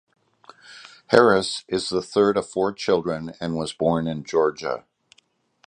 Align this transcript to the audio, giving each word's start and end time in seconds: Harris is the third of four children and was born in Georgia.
Harris 1.09 1.63
is 1.67 1.89
the 1.89 2.01
third 2.01 2.35
of 2.35 2.49
four 2.49 2.73
children 2.73 3.33
and 3.39 3.55
was 3.55 3.71
born 3.71 4.07
in 4.07 4.23
Georgia. 4.23 4.83